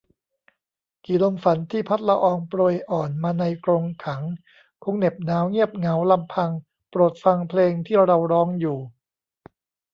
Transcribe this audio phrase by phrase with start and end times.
[1.05, 4.21] กี่ลมฝันที่พัดละอองโปรยอ่อนมาในกรงขัง
[4.83, 6.51] คงเหน็บหนาวเงียบเหงาลำพัง
[6.89, 8.79] โปรดฟังเพลงที่เราร้องอยู่